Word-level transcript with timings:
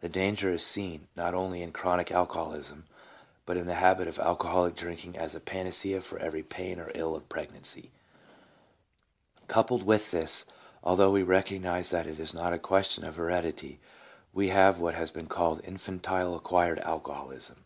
The 0.00 0.08
danger 0.08 0.50
is 0.52 0.66
seen, 0.66 1.06
not 1.14 1.34
only 1.34 1.62
in 1.62 1.70
chronic 1.70 2.10
alcoholism, 2.10 2.86
but 3.46 3.56
in 3.56 3.68
the 3.68 3.76
habit 3.76 4.08
of 4.08 4.18
alcoholic 4.18 4.74
drinking 4.74 5.16
as 5.16 5.36
a 5.36 5.40
panacea 5.40 6.00
for 6.00 6.18
every 6.18 6.42
pain 6.42 6.80
or 6.80 6.90
ill 6.96 7.14
of 7.14 7.28
pregnancy. 7.28 7.92
Coupled 9.46 9.84
with 9.84 10.10
this, 10.10 10.46
although 10.82 11.12
we 11.12 11.22
recognize 11.22 11.90
that 11.90 12.08
it 12.08 12.18
is 12.18 12.34
not 12.34 12.52
a 12.52 12.58
question 12.58 13.04
of 13.04 13.14
heredity, 13.14 13.78
we 14.32 14.48
have 14.48 14.80
what 14.80 14.96
has 14.96 15.12
been 15.12 15.28
called" 15.28 15.60
Infantile 15.64 16.34
acquired 16.34 16.80
alcoholism." 16.80 17.64